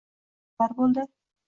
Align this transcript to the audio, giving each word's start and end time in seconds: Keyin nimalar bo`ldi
Keyin 0.55 0.75
nimalar 0.75 0.77
bo`ldi 0.81 1.07